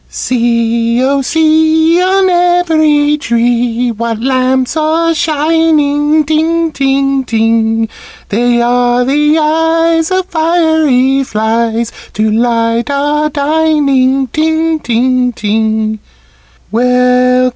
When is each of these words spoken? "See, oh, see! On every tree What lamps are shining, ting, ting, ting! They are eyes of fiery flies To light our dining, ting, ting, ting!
"See, 0.09 0.99
oh, 1.03 1.21
see! 1.21 2.01
On 2.01 2.27
every 2.27 3.19
tree 3.19 3.91
What 3.91 4.19
lamps 4.19 4.75
are 4.75 5.13
shining, 5.13 6.23
ting, 6.23 6.71
ting, 6.71 7.23
ting! 7.23 7.87
They 8.29 8.63
are 8.63 9.05
eyes 9.07 10.09
of 10.09 10.25
fiery 10.25 11.23
flies 11.23 11.91
To 12.13 12.31
light 12.31 12.89
our 12.89 13.29
dining, 13.29 14.25
ting, 14.25 14.79
ting, 14.79 15.33
ting! 15.33 15.99